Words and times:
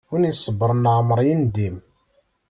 Win 0.09 0.29
isebṛen 0.31 0.83
leεmeṛ 0.85 1.19
yendim. 1.27 1.77